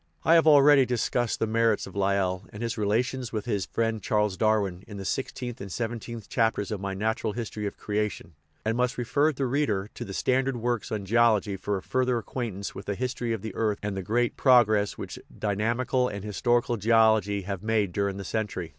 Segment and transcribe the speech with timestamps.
[0.23, 4.01] I have already dis cussed the merits of Lyell, and his relations with his friend
[4.01, 8.33] Charles Darwin, in the sixteenth and seventeenth chapters of my Natural History of Creation,
[8.65, 12.73] and must refer the reader to the standard works on geology for a further acquaintance
[12.73, 17.43] with the history of the earth and the great progress which dynamical and historical geology
[17.43, 18.69] have made during the century.